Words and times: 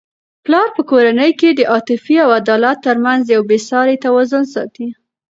پلار 0.45 0.67
په 0.75 0.81
کورنی 0.89 1.31
کي 1.39 1.49
د 1.53 1.61
عاطفې 1.73 2.15
او 2.25 2.29
عدالت 2.39 2.77
ترمنځ 2.87 3.21
یو 3.35 3.41
بې 3.49 3.59
سارې 3.69 3.95
توازن 4.05 4.43
ساتي. 4.53 4.87